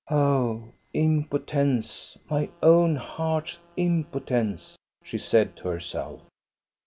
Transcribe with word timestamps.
"Oh, 0.09 0.69
impotence, 0.93 2.17
my 2.27 2.49
own 2.63 2.95
heart's 2.95 3.59
impotence!" 3.77 4.75
she 5.03 5.19
said 5.19 5.55
to 5.57 5.67
herself. 5.67 6.23